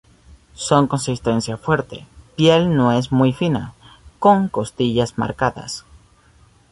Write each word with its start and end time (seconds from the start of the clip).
Son 0.55 0.85
de 0.85 0.89
consistencia 0.89 1.57
fuerte, 1.57 2.07
piel 2.35 2.75
no 2.75 2.91
es 2.91 3.11
muy 3.11 3.33
fina, 3.33 3.75
con 4.17 4.47
costillas 4.47 5.19
marcadas. 5.19 5.85